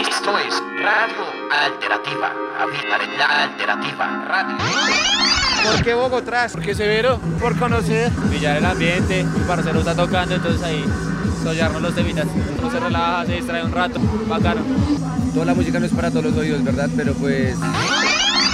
[0.00, 2.32] Esto es Radio Alternativa.
[3.18, 4.56] La Alternativa Radio.
[5.64, 6.48] ¿Por qué Bogotá?
[6.52, 7.18] Porque severo.
[7.40, 8.10] Por conocer.
[8.30, 9.24] Pillar el ambiente.
[9.24, 10.84] Mi parcero está tocando, entonces ahí
[11.42, 12.26] sollarnos los temitas.
[12.58, 13.98] Uno se relaja, se distrae un rato.
[14.28, 14.62] Bacano.
[15.32, 16.90] Toda la música no es para todos los oídos, ¿verdad?
[16.96, 17.56] Pero pues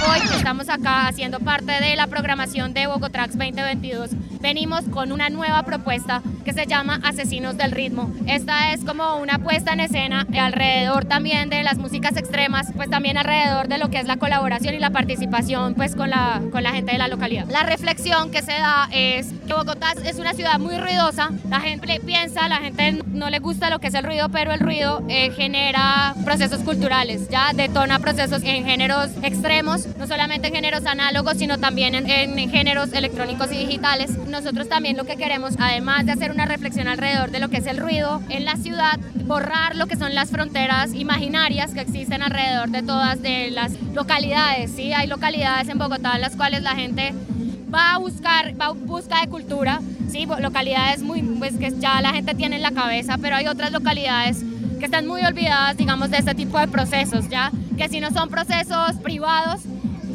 [0.09, 4.11] Hoy estamos acá haciendo parte de la programación de Bogotrax 2022,
[4.41, 8.11] venimos con una nueva propuesta que se llama Asesinos del Ritmo.
[8.27, 13.17] Esta es como una puesta en escena alrededor también de las músicas extremas, pues también
[13.17, 16.71] alrededor de lo que es la colaboración y la participación pues con la, con la
[16.71, 17.47] gente de la localidad.
[17.49, 22.01] La reflexión que se da es que Bogotá es una ciudad muy ruidosa, la gente
[22.05, 25.31] piensa, la gente no le gusta lo que es el ruido, pero el ruido eh,
[25.31, 31.59] genera procesos culturales, ya detona procesos en géneros extremos no solamente en géneros análogos, sino
[31.59, 34.11] también en, géneros electrónicos y digitales.
[34.27, 37.67] Nosotros también lo que queremos, además de hacer una reflexión alrededor de lo que es
[37.67, 42.67] el ruido en la ciudad, borrar lo que son las fronteras imaginarias que existen alrededor
[42.67, 44.71] de todas de las localidades.
[44.75, 44.91] ¿sí?
[44.91, 47.13] Hay localidades en Bogotá en las cuales la gente
[47.73, 50.27] va a buscar, va a busca de cultura, ¿sí?
[50.41, 54.43] localidades muy, pues, que ya la gente tiene en la cabeza, pero hay otras localidades
[54.79, 57.53] que están muy olvidadas, digamos, de este tipo de procesos, ¿ya?
[57.77, 59.61] Que si no son procesos privados,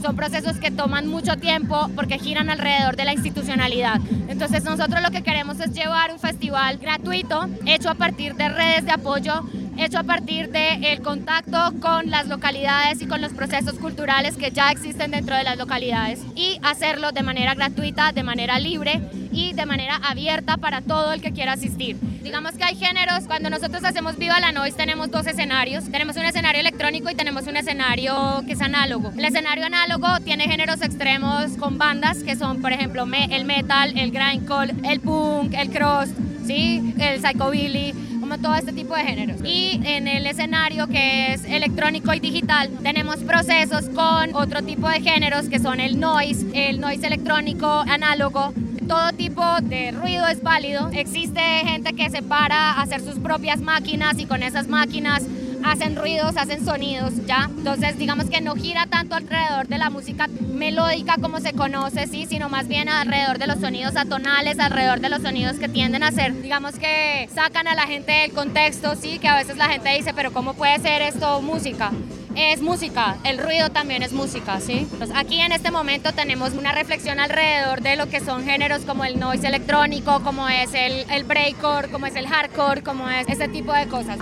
[0.01, 4.01] son procesos que toman mucho tiempo porque giran alrededor de la institucionalidad.
[4.29, 8.85] Entonces nosotros lo que queremos es llevar un festival gratuito hecho a partir de redes
[8.85, 9.45] de apoyo
[9.79, 14.51] hecho a partir del el contacto con las localidades y con los procesos culturales que
[14.51, 19.01] ya existen dentro de las localidades y hacerlo de manera gratuita, de manera libre
[19.33, 21.97] y de manera abierta para todo el que quiera asistir.
[22.23, 26.25] Digamos que hay géneros, cuando nosotros hacemos Viva la Noise tenemos dos escenarios, tenemos un
[26.25, 29.13] escenario electrónico y tenemos un escenario que es análogo.
[29.17, 34.11] El escenario análogo tiene géneros extremos con bandas que son, por ejemplo, el metal, el
[34.11, 36.09] grindcore, el punk, el cross,
[36.47, 36.95] ¿sí?
[36.99, 39.41] el psychobilly, como todo este tipo de géneros.
[39.45, 45.01] Y en el escenario que es electrónico y digital tenemos procesos con otro tipo de
[45.01, 48.53] géneros que son el noise, el noise electrónico análogo,
[48.89, 50.89] todo tipo de ruido es válido.
[50.93, 55.23] Existe gente que se para a hacer sus propias máquinas y con esas máquinas
[55.65, 57.51] hacen ruidos, hacen sonidos, ¿ya?
[57.57, 62.27] Entonces, digamos que no gira tanto alrededor de la música melódica como se conoce, ¿sí?
[62.27, 66.11] Sino más bien alrededor de los sonidos atonales, alrededor de los sonidos que tienden a
[66.11, 69.19] ser, digamos que sacan a la gente del contexto, ¿sí?
[69.19, 71.91] Que a veces la gente dice, pero ¿cómo puede ser esto música?
[72.39, 74.87] Es música, el ruido también es música, ¿sí?
[75.15, 79.19] aquí en este momento tenemos una reflexión alrededor de lo que son géneros como el
[79.19, 83.73] noise electrónico, como es el, el breakcore, como es el hardcore, como es ese tipo
[83.73, 84.19] de cosas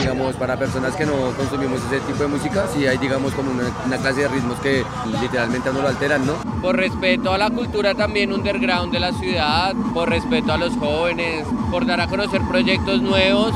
[0.00, 3.96] digamos, para personas que no consumimos ese tipo de música, sí hay, digamos, como una,
[3.98, 4.82] clase de ritmos que
[5.20, 6.34] literalmente no lo alteran, ¿no?
[6.62, 11.44] Por respeto a la cultura también underground de la ciudad, por respeto a los jóvenes,
[11.70, 13.52] por dar a conocer proyectos nuevos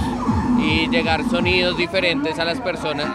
[0.58, 3.08] y llegar sonidos diferentes a las personas.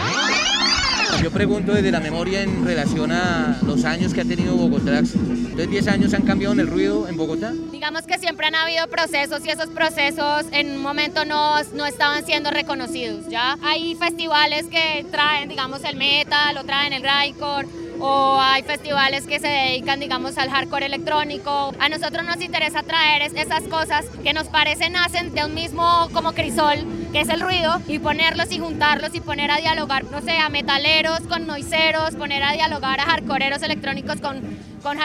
[1.22, 5.00] Yo pregunto desde la memoria en relación a los años que ha tenido Bogotá.
[5.00, 7.54] Entonces, 10 años han cambiado en el ruido en Bogotá.
[7.72, 12.26] Digamos que siempre han habido procesos y esos procesos en un momento no, no estaban
[12.26, 13.28] siendo reconocidos.
[13.28, 17.68] Ya hay festivales que traen, digamos, el metal o traen el grindcore
[18.00, 21.74] o hay festivales que se dedican, digamos, al hardcore electrónico.
[21.80, 26.32] A nosotros nos interesa traer esas cosas que nos parecen nacen de un mismo como
[26.34, 26.78] crisol,
[27.12, 30.50] que es el ruido, y ponerlos y juntarlos y poner a dialogar, no sé, a
[30.50, 34.42] metaleros con noiseros, poner a dialogar a hardcoreeros electrónicos con
[34.84, 34.98] con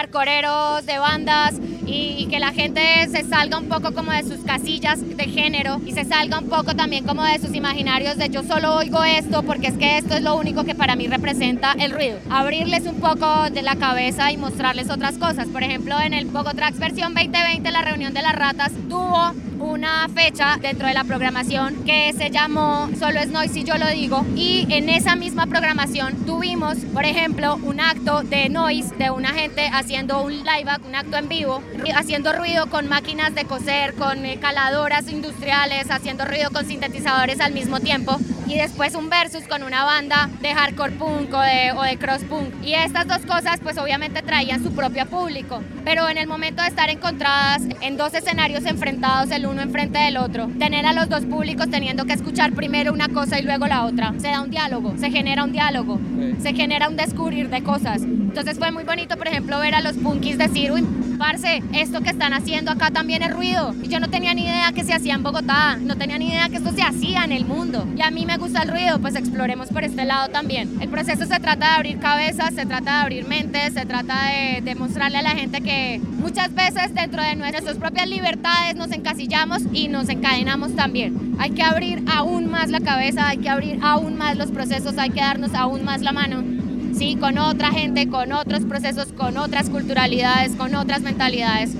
[0.87, 1.55] de bandas
[1.87, 2.81] y, que la gente
[3.11, 6.75] se salga un poco como de sus casillas de género y se salga un poco
[6.75, 10.23] también como de sus imaginarios de yo solo oigo esto porque es que esto es
[10.23, 12.19] lo único que para mí representa el ruido.
[12.31, 15.47] Abrirles un poco de la cabeza y mostrarles otras cosas.
[15.49, 20.59] Por ejemplo, en el Bogotrax versión 2020, la reunión de las ratas tuvo una fecha
[20.61, 24.67] dentro de la programación que se llamó Solo es Noise si yo lo digo y
[24.69, 30.23] en esa misma programación tuvimos, por ejemplo, un acto de noise de una gente haciendo
[30.23, 31.63] un live un acto en vivo,
[31.93, 37.53] haciendo ruido con máquinas de coser, con eh, caladoras industriales, haciendo ruido con sintetizadores al
[37.53, 38.19] mismo tiempo.
[38.47, 42.23] Y después un versus con una banda de hardcore punk o de, o de cross
[42.25, 42.55] punk.
[42.63, 46.69] Y estas dos cosas pues obviamente traían su propio público, pero en el momento de
[46.69, 51.25] estar encontradas en dos escenarios enfrentados el uno enfrente del otro, tener a los dos
[51.25, 54.95] públicos teniendo que escuchar primero una cosa y luego la otra, se da un diálogo,
[54.99, 55.99] se genera un diálogo,
[56.41, 58.03] se genera un descubrir de cosas.
[58.03, 60.85] Entonces fue muy bonito, por ejemplo, ver a los punkis decir, uy,
[61.19, 63.75] parce, esto que están haciendo acá también es ruido.
[63.83, 66.49] Y yo no tenía ni idea que se hacía en Bogotá, no tenía ni idea
[66.49, 67.87] que esto se hacía en el mundo.
[67.97, 70.81] Y a mí me gusta el ruido, pues exploremos por este lado también.
[70.81, 74.61] El proceso se trata de abrir cabezas, se trata de abrir mentes, se trata de
[74.63, 79.89] demostrarle a la gente que muchas veces dentro de nuestras propias libertades nos encasillamos y
[79.89, 81.37] nos encadenamos también.
[81.39, 85.11] Hay que abrir aún más la cabeza, hay que abrir aún más los procesos, hay
[85.11, 86.64] que darnos aún más la mano
[86.97, 87.17] ¿sí?
[87.17, 91.71] con otra gente, con otros procesos, con otras culturalidades, con otras mentalidades.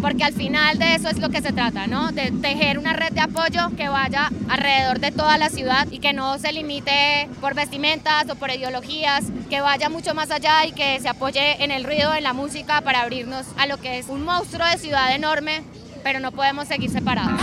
[0.00, 2.10] Porque al final de eso es lo que se trata, ¿no?
[2.10, 6.14] De tejer una red de apoyo que vaya alrededor de toda la ciudad y que
[6.14, 10.98] no se limite por vestimentas o por ideologías, que vaya mucho más allá y que
[11.00, 14.24] se apoye en el ruido, en la música para abrirnos a lo que es un
[14.24, 15.62] monstruo de ciudad enorme,
[16.02, 17.38] pero no podemos seguir separados.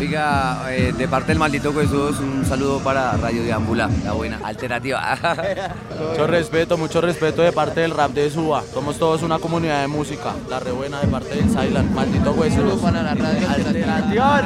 [0.00, 5.18] Oiga, eh, de parte del maldito Jesús, un saludo para Radio Diámbula, la buena alternativa.
[6.10, 8.62] mucho respeto, mucho respeto de parte del rap de Suba.
[8.72, 10.34] Somos todos una comunidad de música.
[10.48, 12.80] La re buena de parte del Silent, maldito Jesús.
[12.80, 14.42] para la radio alternativa.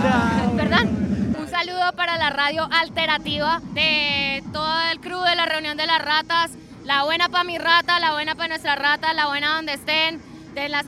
[0.55, 0.85] ¿Verdad?
[0.85, 6.03] Un saludo para la radio alternativa de todo el crew de la reunión de las
[6.03, 6.53] ratas.
[6.85, 10.69] La buena para mi rata, la buena para nuestra rata, la buena donde estén de
[10.69, 10.87] las,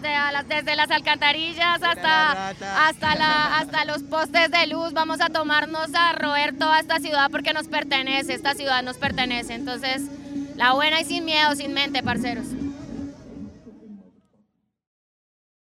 [0.48, 4.92] desde las alcantarillas hasta, hasta, la, hasta los postes de luz.
[4.92, 9.54] Vamos a tomarnos a roer toda esta ciudad porque nos pertenece, esta ciudad nos pertenece.
[9.54, 10.02] Entonces,
[10.56, 12.46] la buena y sin miedo, sin mente, parceros.